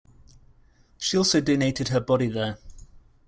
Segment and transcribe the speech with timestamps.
[0.97, 2.57] She also donated her body there.